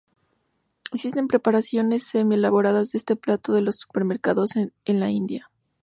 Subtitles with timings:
[0.93, 5.51] Existen preparaciones semi-elaboradas de este plato en los supermercados de la India.